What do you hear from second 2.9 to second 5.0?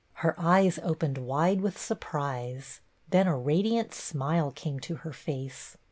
then a radiant smile came to